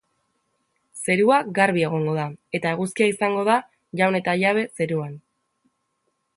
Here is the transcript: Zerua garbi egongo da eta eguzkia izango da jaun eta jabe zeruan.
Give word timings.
Zerua 1.05 1.37
garbi 1.57 1.83
egongo 1.89 2.15
da 2.21 2.25
eta 2.61 2.73
eguzkia 2.77 3.11
izango 3.13 3.45
da 3.53 3.59
jaun 4.01 4.21
eta 4.23 4.37
jabe 4.45 4.67
zeruan. 4.81 5.17